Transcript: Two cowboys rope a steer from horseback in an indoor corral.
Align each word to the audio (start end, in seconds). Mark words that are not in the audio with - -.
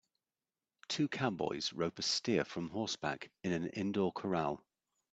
Two 0.87 1.07
cowboys 1.07 1.71
rope 1.73 1.99
a 1.99 2.01
steer 2.01 2.43
from 2.43 2.69
horseback 2.71 3.29
in 3.43 3.53
an 3.53 3.67
indoor 3.67 4.11
corral. 4.11 4.65